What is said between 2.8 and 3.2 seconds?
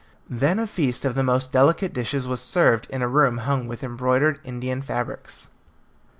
in a